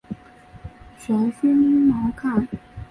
[0.97, 2.47] 玄孙毛堪。